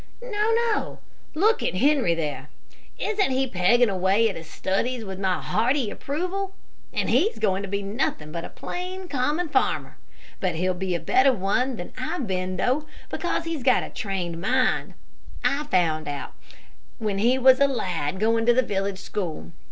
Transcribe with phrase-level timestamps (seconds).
[0.19, 0.97] "No, no;
[1.35, 2.49] look at Harry there.
[2.97, 6.55] Isn't he pegging away at his studies with my hearty approval?
[6.91, 9.97] and he's going to be nothing but a plain, common farmer.
[10.39, 14.41] But he'll be a better one than I've been though, because he's got a trained
[14.41, 14.95] mind.
[15.43, 16.33] I found that out
[16.97, 19.51] when he was a lad going to the village school.